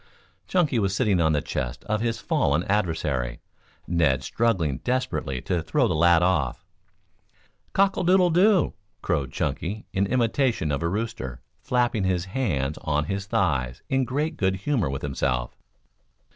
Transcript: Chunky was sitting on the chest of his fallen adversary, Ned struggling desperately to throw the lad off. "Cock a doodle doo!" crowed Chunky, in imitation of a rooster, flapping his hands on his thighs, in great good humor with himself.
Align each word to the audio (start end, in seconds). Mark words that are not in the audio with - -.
Chunky 0.47 0.79
was 0.79 0.95
sitting 0.95 1.21
on 1.21 1.33
the 1.33 1.43
chest 1.43 1.85
of 1.85 2.01
his 2.01 2.17
fallen 2.17 2.63
adversary, 2.63 3.39
Ned 3.85 4.23
struggling 4.23 4.79
desperately 4.79 5.41
to 5.41 5.61
throw 5.61 5.87
the 5.87 5.93
lad 5.93 6.23
off. 6.23 6.65
"Cock 7.73 7.97
a 7.97 8.03
doodle 8.03 8.31
doo!" 8.31 8.73
crowed 9.03 9.31
Chunky, 9.31 9.85
in 9.93 10.07
imitation 10.07 10.71
of 10.71 10.81
a 10.81 10.89
rooster, 10.89 11.43
flapping 11.59 12.03
his 12.05 12.25
hands 12.25 12.79
on 12.81 13.05
his 13.05 13.27
thighs, 13.27 13.83
in 13.89 14.03
great 14.03 14.37
good 14.37 14.55
humor 14.55 14.89
with 14.89 15.03
himself. 15.03 15.55